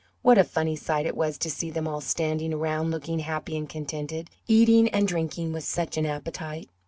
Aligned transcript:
What 0.23 0.39
a 0.39 0.43
funny 0.43 0.75
sight 0.75 1.05
it 1.05 1.15
was 1.15 1.37
to 1.37 1.47
see 1.51 1.69
them 1.69 1.87
all 1.87 2.01
standing 2.01 2.55
around 2.55 2.89
looking 2.89 3.19
happy 3.19 3.55
and 3.55 3.69
contented, 3.69 4.31
eating 4.47 4.89
and 4.89 5.07
drinking 5.07 5.53
with 5.53 5.63
such 5.63 5.95
an 5.95 6.07
appetite! 6.07 6.69